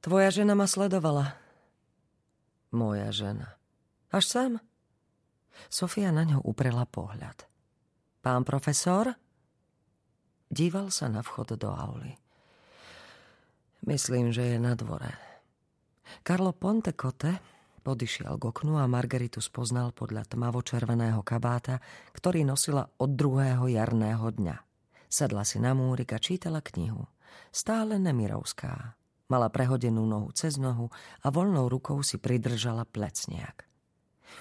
Tvoja 0.00 0.32
žena 0.32 0.56
ma 0.56 0.64
sledovala. 0.64 1.36
Moja 2.72 3.12
žena. 3.12 3.60
Až 4.08 4.24
sem? 4.26 4.52
Sofia 5.68 6.08
na 6.08 6.24
ňo 6.24 6.40
uprela 6.40 6.88
pohľad. 6.88 7.44
Pán 8.24 8.48
profesor? 8.48 9.12
Díval 10.48 10.88
sa 10.88 11.12
na 11.12 11.20
vchod 11.20 11.60
do 11.60 11.68
auly. 11.68 12.16
Myslím, 13.84 14.32
že 14.32 14.56
je 14.56 14.58
na 14.60 14.72
dvore. 14.72 15.12
Karlo 16.24 16.56
Pontecote 16.56 17.40
podišiel 17.80 18.36
k 18.36 18.42
oknu 18.44 18.76
a 18.76 18.84
Margaritu 18.88 19.40
spoznal 19.40 19.92
podľa 19.96 20.28
tmavo-červeného 20.28 21.24
kabáta, 21.24 21.80
ktorý 22.12 22.44
nosila 22.44 22.88
od 23.00 23.16
druhého 23.16 23.68
jarného 23.68 24.26
dňa. 24.32 24.56
Sedla 25.08 25.44
si 25.48 25.58
na 25.58 25.72
múrik 25.72 26.12
a 26.12 26.18
čítala 26.20 26.60
knihu. 26.60 27.08
Stále 27.50 27.96
Nemirovská. 27.96 28.99
Mala 29.30 29.46
prehodenú 29.46 30.02
nohu 30.10 30.34
cez 30.34 30.58
nohu 30.58 30.90
a 31.22 31.30
voľnou 31.30 31.70
rukou 31.70 32.02
si 32.02 32.18
pridržala 32.18 32.82
plecniak. 32.82 33.62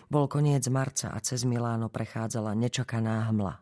Bol 0.09 0.25
koniec 0.25 0.66
marca 0.73 1.13
a 1.13 1.21
cez 1.21 1.45
Miláno 1.45 1.93
prechádzala 1.93 2.57
nečakaná 2.57 3.30
hmla. 3.30 3.61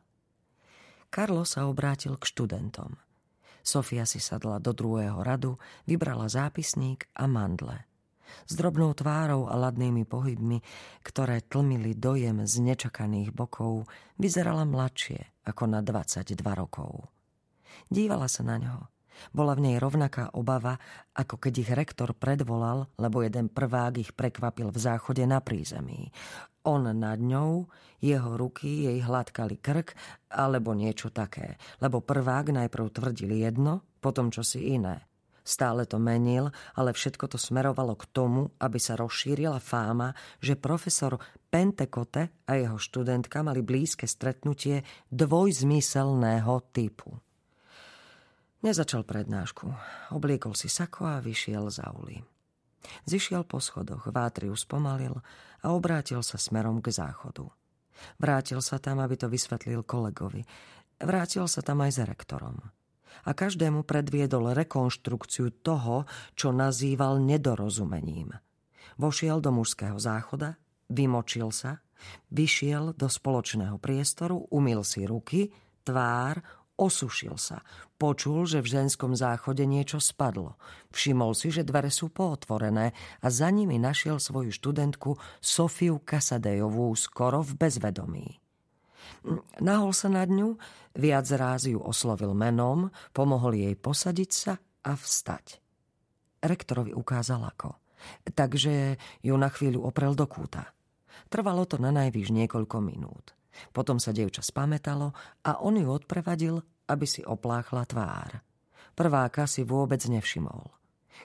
Karlo 1.11 1.43
sa 1.43 1.67
obrátil 1.67 2.15
k 2.15 2.23
študentom. 2.23 2.95
Sofia 3.59 4.07
si 4.07 4.23
sadla 4.23 4.63
do 4.63 4.71
druhého 4.71 5.19
radu, 5.19 5.59
vybrala 5.83 6.31
zápisník 6.31 7.11
a 7.11 7.27
mandle. 7.27 7.83
S 8.47 8.55
drobnou 8.55 8.95
tvárou 8.95 9.51
a 9.51 9.55
ladnými 9.55 10.07
pohybmi, 10.07 10.63
ktoré 11.03 11.43
tlmili 11.43 11.95
dojem 11.95 12.47
z 12.47 12.59
nečakaných 12.63 13.35
bokov, 13.35 13.87
vyzerala 14.15 14.63
mladšie 14.63 15.47
ako 15.47 15.63
na 15.67 15.83
22 15.83 16.39
rokov. 16.55 17.07
Dívala 17.91 18.31
sa 18.31 18.47
na 18.47 18.55
ňo– 18.59 18.75
bola 19.31 19.57
v 19.57 19.69
nej 19.71 19.75
rovnaká 19.77 20.33
obava, 20.33 20.77
ako 21.13 21.37
keď 21.37 21.53
ich 21.61 21.71
rektor 21.73 22.13
predvolal, 22.13 22.89
lebo 22.99 23.23
jeden 23.23 23.49
prvák 23.51 23.99
ich 24.01 24.11
prekvapil 24.13 24.69
v 24.69 24.79
záchode 24.79 25.23
na 25.25 25.41
prízemí. 25.41 26.09
On 26.67 26.83
nad 26.83 27.19
ňou, 27.19 27.71
jeho 28.03 28.35
ruky 28.35 28.91
jej 28.91 28.99
hladkali 28.99 29.57
krk, 29.63 29.95
alebo 30.35 30.75
niečo 30.75 31.09
také, 31.09 31.55
lebo 31.79 32.03
prvák 32.03 32.51
najprv 32.51 32.85
tvrdil 32.91 33.31
jedno, 33.39 33.87
potom 34.03 34.27
čo 34.27 34.43
si 34.43 34.75
iné. 34.75 35.07
Stále 35.47 35.87
to 35.87 35.95
menil, 35.95 36.51
ale 36.75 36.91
všetko 36.91 37.31
to 37.31 37.39
smerovalo 37.39 37.95
k 37.95 38.03
tomu, 38.11 38.51
aby 38.59 38.75
sa 38.83 38.99
rozšírila 38.99 39.63
fáma, 39.63 40.11
že 40.43 40.59
profesor 40.59 41.15
Pentekote 41.47 42.43
a 42.43 42.59
jeho 42.59 42.75
študentka 42.75 43.39
mali 43.47 43.63
blízke 43.63 44.03
stretnutie 44.03 44.83
dvojzmyselného 45.07 46.67
typu. 46.75 47.15
Nezačal 48.65 49.05
prednášku. 49.05 49.69
Obliekol 50.09 50.57
si 50.57 50.65
sako 50.65 51.05
a 51.05 51.21
vyšiel 51.21 51.69
z 51.69 51.77
auly. 51.85 52.17
Zišiel 53.05 53.45
po 53.45 53.61
schodoch, 53.61 54.09
vátriu 54.09 54.57
spomalil 54.57 55.13
a 55.61 55.65
obrátil 55.69 56.25
sa 56.25 56.41
smerom 56.41 56.81
k 56.81 56.89
záchodu. 56.89 57.45
Vrátil 58.17 58.61
sa 58.65 58.81
tam, 58.81 58.97
aby 59.01 59.13
to 59.13 59.29
vysvetlil 59.29 59.85
kolegovi. 59.85 60.45
Vrátil 60.97 61.45
sa 61.45 61.61
tam 61.61 61.85
aj 61.85 61.91
s 61.93 61.99
rektorom. 62.01 62.57
A 63.25 63.31
každému 63.33 63.85
predviedol 63.85 64.53
rekonštrukciu 64.53 65.61
toho, 65.61 66.09
čo 66.33 66.49
nazýval 66.49 67.21
nedorozumením. 67.21 68.33
Vošiel 68.97 69.37
do 69.37 69.53
mužského 69.53 69.97
záchoda, 70.01 70.57
vymočil 70.89 71.53
sa, 71.53 71.81
vyšiel 72.33 72.97
do 72.97 73.05
spoločného 73.05 73.77
priestoru, 73.77 74.49
umil 74.49 74.81
si 74.81 75.05
ruky, 75.05 75.53
tvár, 75.85 76.41
Osušil 76.77 77.41
sa. 77.41 77.65
Počul, 77.97 78.45
že 78.45 78.61
v 78.61 78.69
ženskom 78.69 79.17
záchode 79.17 79.65
niečo 79.65 79.97
spadlo. 79.97 80.61
Všimol 80.93 81.33
si, 81.33 81.49
že 81.49 81.65
dvere 81.65 81.89
sú 81.89 82.13
pootvorené 82.13 82.93
a 83.17 83.27
za 83.33 83.49
nimi 83.49 83.81
našiel 83.81 84.21
svoju 84.21 84.53
študentku 84.53 85.17
Sofiu 85.41 85.97
Kasadejovú 85.97 86.93
skoro 86.93 87.41
v 87.41 87.57
bezvedomí. 87.57 88.37
Nahol 89.57 89.89
sa 89.97 90.13
nad 90.13 90.29
ňu, 90.29 90.61
viac 90.93 91.25
ráz 91.33 91.65
ju 91.65 91.81
oslovil 91.81 92.37
menom, 92.37 92.93
pomohol 93.09 93.57
jej 93.57 93.73
posadiť 93.73 94.29
sa 94.29 94.53
a 94.85 94.93
vstať. 94.93 95.57
Rektorovi 96.45 96.93
ukázal 96.93 97.41
ako. 97.41 97.73
Takže 98.37 99.01
ju 99.25 99.33
na 99.33 99.49
chvíľu 99.49 99.89
oprel 99.89 100.13
do 100.13 100.29
kúta. 100.29 100.69
Trvalo 101.33 101.65
to 101.65 101.81
na 101.81 101.89
najvýš 101.89 102.29
niekoľko 102.29 102.77
minút. 102.85 103.33
Potom 103.71 103.97
sa 103.97 104.13
dievča 104.13 104.41
spametalo 104.45 105.13
a 105.45 105.61
on 105.61 105.77
ju 105.77 105.87
odprevadil, 105.87 106.61
aby 106.87 107.05
si 107.05 107.21
opláchla 107.23 107.83
tvár. 107.87 108.41
Prváka 108.97 109.45
si 109.45 109.61
vôbec 109.61 110.01
nevšimol. 110.05 110.73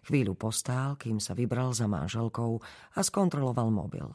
Chvíľu 0.09 0.37
postál, 0.37 0.97
kým 0.97 1.21
sa 1.21 1.37
vybral 1.37 1.77
za 1.77 1.85
manželkou 1.85 2.61
a 2.97 3.01
skontroloval 3.01 3.69
mobil. 3.69 4.09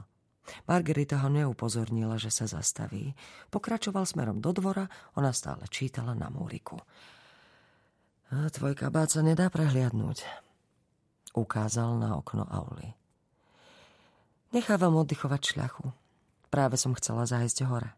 Margarita 0.66 1.20
ho 1.22 1.30
neupozornila, 1.30 2.16
že 2.16 2.32
sa 2.32 2.48
zastaví. 2.48 3.14
Pokračoval 3.52 4.08
smerom 4.08 4.40
do 4.40 4.56
dvora, 4.56 4.88
ona 5.20 5.36
stále 5.36 5.68
čítala 5.68 6.16
na 6.16 6.32
múriku. 6.32 6.80
A 8.32 8.48
tvoj 8.52 8.76
kabát 8.76 9.12
sa 9.12 9.24
nedá 9.24 9.52
prehliadnúť. 9.52 10.24
Ukázal 11.36 12.00
na 12.00 12.16
okno 12.16 12.48
auly. 12.48 12.96
Nechávam 14.56 14.96
oddychovať 15.04 15.42
šľachu. 15.56 15.92
Práve 16.48 16.80
som 16.80 16.96
chcela 16.96 17.28
zájsť 17.28 17.68
hore. 17.68 17.92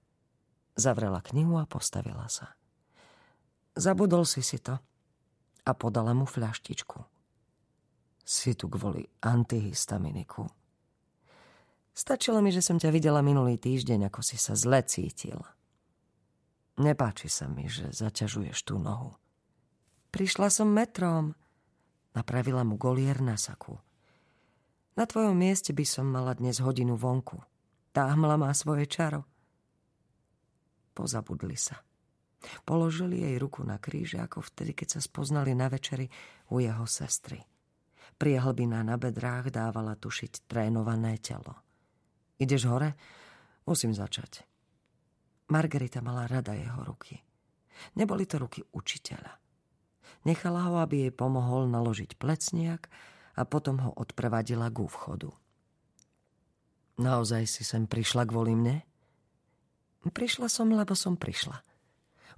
Zavrela 0.76 1.22
knihu 1.22 1.58
a 1.58 1.66
postavila 1.70 2.28
sa. 2.30 2.54
Zabudol 3.80 4.28
si 4.28 4.44
si 4.44 4.60
to 4.60 4.76
a 5.64 5.72
podala 5.78 6.12
mu 6.18 6.26
fľaštičku. 6.26 7.00
Si 8.26 8.54
tu 8.54 8.70
kvôli 8.70 9.06
antihistaminiku. 9.24 10.46
Stačilo 11.94 12.40
mi, 12.40 12.54
že 12.54 12.64
som 12.64 12.80
ťa 12.80 12.96
videla 12.96 13.20
minulý 13.20 13.60
týždeň, 13.60 14.08
ako 14.08 14.22
si 14.24 14.40
sa 14.40 14.56
zle 14.56 14.80
cítil. 14.86 15.42
Nepáči 16.80 17.28
sa 17.28 17.52
mi, 17.52 17.68
že 17.68 17.92
zaťažuješ 17.92 18.64
tú 18.64 18.80
nohu. 18.80 19.20
Prišla 20.16 20.48
som 20.48 20.72
metrom. 20.72 21.36
Napravila 22.16 22.64
mu 22.64 22.80
golier 22.80 23.20
na 23.20 23.36
saku. 23.36 23.78
Na 24.96 25.04
tvojom 25.04 25.36
mieste 25.36 25.76
by 25.76 25.86
som 25.86 26.08
mala 26.08 26.34
dnes 26.40 26.64
hodinu 26.64 26.96
vonku. 26.96 27.44
Tá 27.92 28.10
hmla 28.16 28.40
má 28.40 28.52
svoje 28.56 28.88
čaro. 28.88 29.28
Pozabudli 31.00 31.56
sa. 31.56 31.80
Položili 32.68 33.24
jej 33.24 33.40
ruku 33.40 33.64
na 33.64 33.80
kríže, 33.80 34.20
ako 34.20 34.44
vtedy, 34.44 34.76
keď 34.76 35.00
sa 35.00 35.02
spoznali 35.04 35.56
na 35.56 35.72
večeri 35.72 36.12
u 36.52 36.60
jeho 36.60 36.84
sestry. 36.84 37.40
Priehlbina 38.20 38.84
na 38.84 39.00
bedrách 39.00 39.48
dávala 39.48 39.96
tušiť 39.96 40.44
trénované 40.52 41.16
telo. 41.24 41.56
Ideš 42.36 42.68
hore? 42.68 43.00
Musím 43.64 43.96
začať. 43.96 44.44
Margarita 45.48 46.04
mala 46.04 46.28
rada 46.28 46.52
jeho 46.52 46.84
ruky. 46.84 47.16
Neboli 47.96 48.28
to 48.28 48.44
ruky 48.44 48.60
učiteľa. 48.76 49.40
Nechala 50.28 50.68
ho, 50.68 50.84
aby 50.84 51.08
jej 51.08 51.14
pomohol 51.16 51.72
naložiť 51.72 52.20
plecniak 52.20 52.92
a 53.40 53.48
potom 53.48 53.80
ho 53.88 53.96
odprevadila 53.96 54.68
k 54.68 54.84
vchodu. 54.84 55.32
Naozaj 57.00 57.48
si 57.48 57.64
sem 57.64 57.88
prišla 57.88 58.28
kvôli 58.28 58.52
mne? 58.52 58.84
Prišla 60.10 60.52
som, 60.52 60.68
lebo 60.74 60.98
som 60.98 61.16
prišla. 61.16 61.62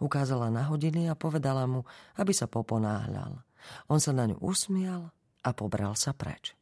Ukázala 0.01 0.49
na 0.49 0.67
hodiny 0.67 1.07
a 1.07 1.17
povedala 1.17 1.65
mu, 1.69 1.87
aby 2.17 2.33
sa 2.33 2.49
poponáhľal. 2.49 3.41
On 3.87 3.99
sa 4.01 4.11
na 4.11 4.25
ňu 4.27 4.37
usmial 4.41 5.13
a 5.45 5.49
pobral 5.53 5.93
sa 5.93 6.11
preč. 6.11 6.57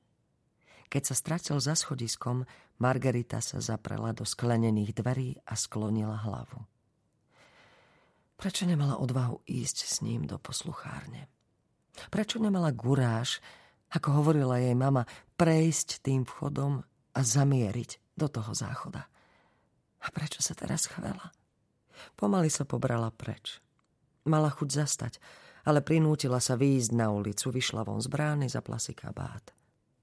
Keď 0.90 1.04
sa 1.06 1.16
stratil 1.16 1.58
za 1.62 1.78
schodiskom, 1.78 2.50
Margarita 2.82 3.40
sa 3.40 3.62
zaprela 3.62 4.12
do 4.12 4.26
sklenených 4.26 4.98
dverí 4.98 5.38
a 5.46 5.54
sklonila 5.54 6.18
hlavu. 6.18 6.66
Prečo 8.40 8.64
nemala 8.64 8.96
odvahu 8.98 9.44
ísť 9.46 9.78
s 9.84 9.96
ním 10.00 10.24
do 10.24 10.40
posluchárne? 10.40 11.28
Prečo 12.08 12.40
nemala 12.40 12.72
guráž, 12.72 13.44
ako 13.92 14.24
hovorila 14.24 14.64
jej 14.64 14.74
mama, 14.74 15.04
prejsť 15.36 16.00
tým 16.02 16.24
vchodom 16.24 16.82
a 17.14 17.20
zamieriť 17.20 18.16
do 18.16 18.32
toho 18.32 18.56
záchoda? 18.56 19.12
A 20.00 20.08
prečo 20.12 20.40
sa 20.40 20.56
teraz 20.56 20.88
chvela? 20.88 21.36
Pomaly 22.16 22.48
sa 22.48 22.64
pobrala 22.64 23.12
preč. 23.12 23.60
Mala 24.24 24.52
chuť 24.52 24.70
zastať, 24.72 25.14
ale 25.68 25.84
prinútila 25.84 26.40
sa 26.40 26.56
výjsť 26.56 26.92
na 26.96 27.12
ulicu, 27.12 27.52
vyšla 27.52 27.84
von 27.84 28.00
z 28.00 28.08
brány, 28.08 28.48
zapla 28.48 28.80
si 28.80 28.96
kabát. 28.96 29.52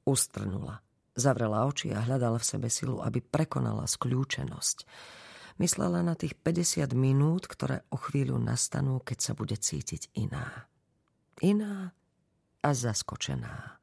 Ustrnula. 0.05 0.85
Zavrela 1.17 1.65
oči 1.65 1.97
a 1.97 2.05
hľadala 2.05 2.37
v 2.37 2.49
sebe 2.49 2.69
silu, 2.69 3.01
aby 3.01 3.25
prekonala 3.25 3.89
skľúčenosť. 3.89 4.85
Myslela 5.57 6.05
na 6.05 6.13
tých 6.13 6.37
50 6.37 6.93
minút, 6.93 7.49
ktoré 7.49 7.81
o 7.89 7.97
chvíľu 7.97 8.37
nastanú, 8.37 9.01
keď 9.01 9.19
sa 9.19 9.33
bude 9.33 9.57
cítiť 9.57 10.13
iná. 10.13 10.69
Iná 11.41 11.97
a 12.61 12.71
zaskočená. 12.77 13.81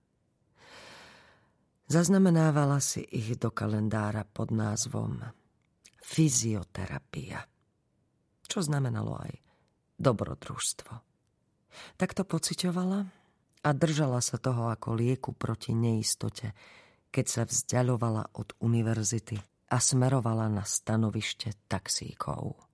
Zaznamenávala 1.89 2.77
si 2.77 3.01
ich 3.01 3.33
do 3.41 3.49
kalendára 3.49 4.25
pod 4.29 4.53
názvom 4.53 5.42
fyzioterapia. 6.03 7.47
Čo 8.43 8.59
znamenalo 8.61 9.17
aj 9.23 9.33
dobrodružstvo. 9.97 10.93
Tak 11.97 12.13
to 12.13 12.27
pociťovala 12.27 12.99
a 13.63 13.69
držala 13.71 14.19
sa 14.19 14.37
toho 14.37 14.69
ako 14.69 14.93
lieku 14.99 15.31
proti 15.33 15.73
neistote, 15.73 16.53
keď 17.09 17.25
sa 17.25 17.41
vzdialovala 17.47 18.35
od 18.35 18.53
univerzity 18.59 19.39
a 19.73 19.77
smerovala 19.79 20.51
na 20.51 20.67
stanovište 20.67 21.65
taxíkov. 21.65 22.72